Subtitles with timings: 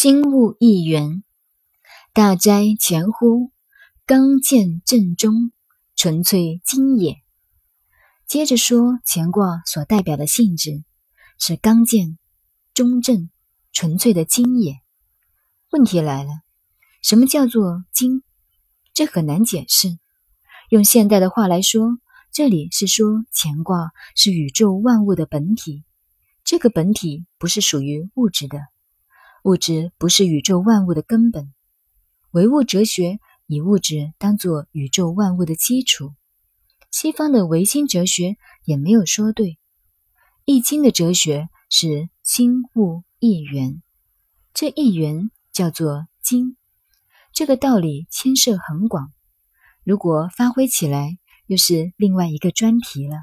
[0.00, 1.24] 心物一元，
[2.12, 3.50] 大斋前乎？
[4.06, 5.50] 刚健正中，
[5.96, 7.16] 纯粹精也。
[8.24, 10.84] 接着说乾卦所代表的性质
[11.36, 12.16] 是刚健、
[12.74, 13.28] 中正、
[13.72, 14.76] 纯粹的精也。
[15.72, 16.30] 问题来了，
[17.02, 18.22] 什么叫做精？
[18.94, 19.98] 这很难解释。
[20.70, 21.98] 用现代的话来说，
[22.30, 25.82] 这里是说乾卦是宇宙万物的本体，
[26.44, 28.60] 这个本体不是属于物质的。
[29.48, 31.54] 物质不是宇宙万物的根本，
[32.32, 36.12] 唯物哲学以物质当作宇宙万物的基础。
[36.90, 38.36] 西方的唯心哲学
[38.66, 39.52] 也没有说对，
[40.44, 43.82] 《易经》的哲学是心物一元，
[44.52, 46.58] 这一元叫做经。
[47.32, 49.14] 这个道理牵涉很广，
[49.82, 53.16] 如果发挥起来，又是另外一个专题了。